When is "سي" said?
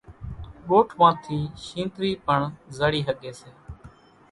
3.39-3.49